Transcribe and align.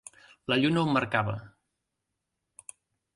La 0.51 0.57
lluna 0.61 0.85
ho 0.85 0.95
marcava. 0.95 1.35